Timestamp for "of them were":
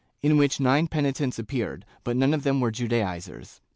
2.33-2.71